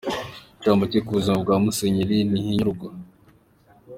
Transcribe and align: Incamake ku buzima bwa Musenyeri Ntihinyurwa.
Incamake 0.55 0.99
ku 1.05 1.11
buzima 1.17 1.37
bwa 1.43 1.55
Musenyeri 1.63 2.15
Ntihinyurwa. 2.29 2.87